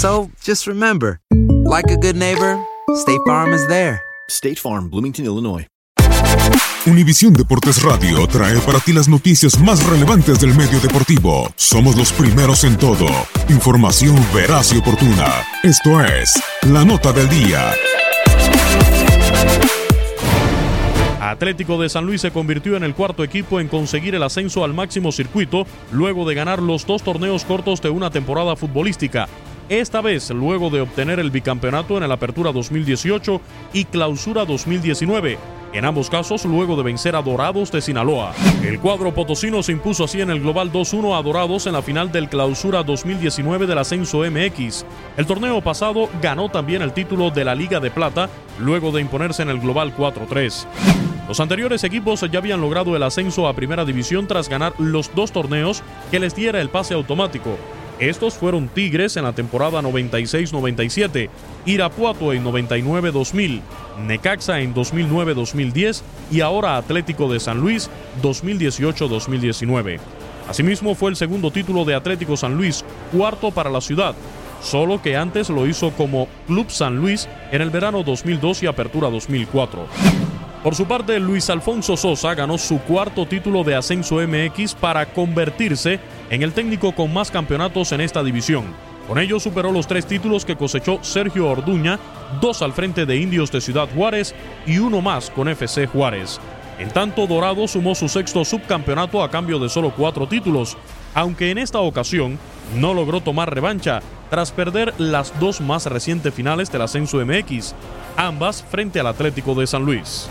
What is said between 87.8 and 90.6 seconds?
en esta división. Con ello superó los tres títulos que